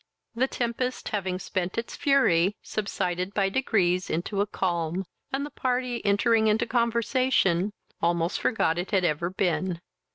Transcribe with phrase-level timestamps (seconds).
[0.33, 6.03] The tempest having spent it fury, subsided by degrees into a calm, and the party,
[6.03, 9.79] entering into conversation, almost forgot it had ever been.